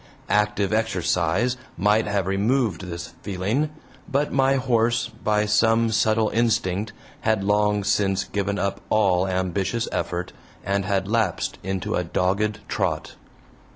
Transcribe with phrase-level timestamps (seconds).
[0.29, 3.69] Active exercise might have removed this feeling,
[4.09, 10.33] but my horse by some subtle instinct had long since given up all ambitious effort,
[10.65, 13.13] and had lapsed into a dogged trot.